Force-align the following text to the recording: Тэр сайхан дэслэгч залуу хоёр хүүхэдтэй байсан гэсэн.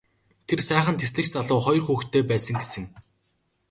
Тэр 0.47 0.59
сайхан 0.67 0.95
дэслэгч 0.97 1.29
залуу 1.33 1.59
хоёр 1.65 1.83
хүүхэдтэй 1.85 2.23
байсан 2.29 2.55
гэсэн. 2.59 2.85